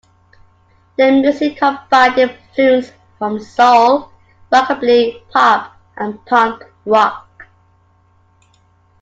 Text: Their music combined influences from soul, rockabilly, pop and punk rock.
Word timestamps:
Their 0.97 1.11
music 1.11 1.57
combined 1.57 2.17
influences 2.17 2.91
from 3.19 3.39
soul, 3.39 4.09
rockabilly, 4.51 5.21
pop 5.29 5.73
and 5.95 6.25
punk 6.25 6.63
rock. 6.87 7.45